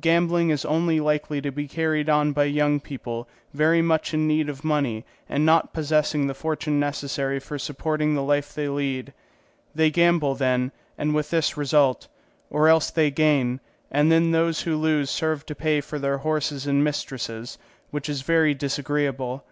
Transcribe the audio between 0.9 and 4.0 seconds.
likely to be carried on by young people very